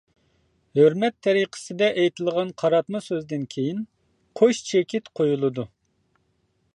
ھۆرمەت 0.77 1.15
تەرىقىسىدە 1.27 1.89
ئېيتىلغان 2.03 2.49
قاراتما 2.63 3.03
سۆزدىن 3.09 3.45
كېيىن 3.55 3.85
قوش 4.41 4.63
چېكىت 4.71 5.15
قويۇلىدۇ. 5.21 5.67